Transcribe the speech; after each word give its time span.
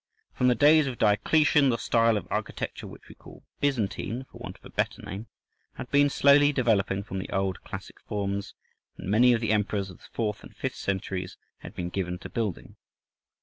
From 0.33 0.47
the 0.47 0.55
days 0.55 0.87
of 0.87 0.97
Diocletian 0.97 1.69
the 1.69 1.77
style 1.77 2.17
of 2.17 2.27
architecture 2.31 2.87
which 2.87 3.07
we 3.07 3.13
call 3.13 3.43
Byzantine, 3.59 4.23
for 4.31 4.39
want 4.39 4.57
of 4.57 4.65
a 4.65 4.71
better 4.71 4.99
name, 5.03 5.27
had 5.75 5.91
been 5.91 6.09
slowly 6.09 6.51
developing 6.51 7.03
from 7.03 7.19
the 7.19 7.29
old 7.29 7.61
classic 7.63 7.99
forms, 8.07 8.55
and 8.97 9.07
many 9.11 9.31
of 9.33 9.41
the 9.41 9.51
emperors 9.51 9.91
of 9.91 9.99
the 9.99 10.09
fourth 10.11 10.41
and 10.43 10.55
fifth 10.57 10.77
centuries 10.77 11.37
had 11.59 11.75
been 11.75 11.89
given 11.89 12.17
to 12.17 12.29
building. 12.29 12.77